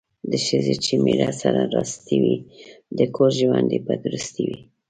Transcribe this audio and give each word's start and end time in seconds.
د 0.31 0.33
ښځې 0.45 0.75
چې 0.83 0.93
میړه 1.03 1.29
سره 1.41 1.61
راستي 1.75 2.17
وي، 2.23 2.35
د 2.97 2.99
کور 3.15 3.31
ژوند 3.39 3.67
یې 3.75 3.79
په 3.87 3.93
درستي 4.03 4.43
وي. 4.49 4.59